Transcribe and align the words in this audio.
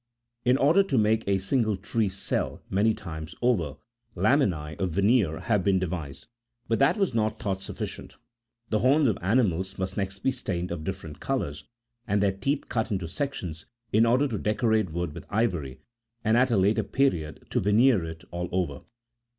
In 0.43 0.57
order 0.57 0.81
to 0.81 0.97
make 0.97 1.27
a 1.27 1.37
single 1.37 1.77
tree 1.77 2.09
sell 2.09 2.63
many 2.71 2.95
times 2.95 3.35
over, 3.39 3.75
laminae 4.15 4.75
of 4.79 4.93
veneer 4.93 5.41
have 5.41 5.63
been 5.63 5.77
de 5.77 5.85
vised; 5.85 6.25
but 6.67 6.79
that 6.79 6.97
was 6.97 7.13
not 7.13 7.37
thought 7.39 7.61
sufficient— 7.61 8.15
the 8.71 8.79
horns 8.79 9.07
of 9.07 9.15
ani 9.21 9.43
mals^must 9.43 9.97
next 9.97 10.23
be 10.23 10.31
stained 10.31 10.71
of 10.71 10.83
different 10.83 11.19
colours, 11.19 11.65
and 12.07 12.19
their 12.19 12.31
teeth 12.31 12.67
cut 12.67 12.89
into 12.89 13.07
sections, 13.07 13.67
in 13.93 14.07
order 14.07 14.27
to 14.27 14.39
decorate 14.39 14.89
wood 14.91 15.13
with 15.13 15.27
ivoiy, 15.27 15.77
and, 16.23 16.35
at 16.35 16.49
a 16.49 16.57
later 16.57 16.81
period, 16.81 17.45
to 17.51 17.59
veneer 17.59 18.03
it 18.03 18.23
all 18.31 18.49
over. 18.51 18.81